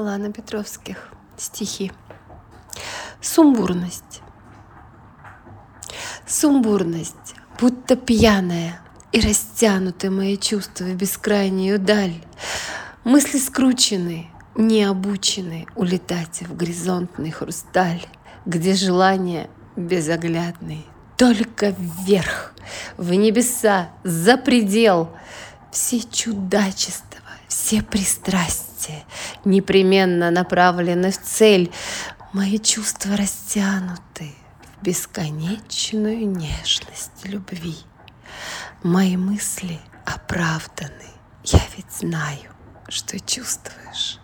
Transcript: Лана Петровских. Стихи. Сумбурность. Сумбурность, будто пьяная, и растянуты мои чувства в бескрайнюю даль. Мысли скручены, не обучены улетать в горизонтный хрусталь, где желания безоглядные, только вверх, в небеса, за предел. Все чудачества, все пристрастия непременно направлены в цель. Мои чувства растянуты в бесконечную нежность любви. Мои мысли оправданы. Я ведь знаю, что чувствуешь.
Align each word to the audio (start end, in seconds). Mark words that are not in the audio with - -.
Лана 0.00 0.32
Петровских. 0.32 1.10
Стихи. 1.36 1.92
Сумбурность. 3.20 4.22
Сумбурность, 6.26 7.34
будто 7.60 7.96
пьяная, 7.96 8.80
и 9.12 9.20
растянуты 9.20 10.10
мои 10.10 10.36
чувства 10.36 10.84
в 10.84 10.94
бескрайнюю 10.94 11.78
даль. 11.78 12.14
Мысли 13.04 13.38
скручены, 13.38 14.30
не 14.54 14.84
обучены 14.84 15.66
улетать 15.74 16.42
в 16.42 16.56
горизонтный 16.56 17.30
хрусталь, 17.30 18.06
где 18.46 18.74
желания 18.74 19.50
безоглядные, 19.76 20.84
только 21.16 21.74
вверх, 21.76 22.54
в 22.96 23.12
небеса, 23.12 23.90
за 24.04 24.36
предел. 24.36 25.10
Все 25.72 26.00
чудачества, 26.00 27.20
все 27.48 27.82
пристрастия 27.82 29.04
непременно 29.44 30.30
направлены 30.30 31.10
в 31.10 31.20
цель. 31.20 31.72
Мои 32.32 32.58
чувства 32.58 33.16
растянуты 33.16 34.32
в 34.62 34.84
бесконечную 34.84 36.28
нежность 36.28 37.24
любви. 37.24 37.76
Мои 38.82 39.16
мысли 39.16 39.80
оправданы. 40.06 41.10
Я 41.44 41.60
ведь 41.76 41.92
знаю, 41.92 42.50
что 42.88 43.18
чувствуешь. 43.18 44.19